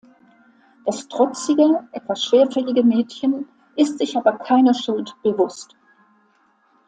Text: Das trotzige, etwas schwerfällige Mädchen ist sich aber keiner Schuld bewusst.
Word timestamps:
Das 0.83 1.07
trotzige, 1.09 1.87
etwas 1.91 2.23
schwerfällige 2.23 2.81
Mädchen 2.83 3.47
ist 3.75 3.99
sich 3.99 4.17
aber 4.17 4.39
keiner 4.39 4.73
Schuld 4.73 5.13
bewusst. 5.21 5.75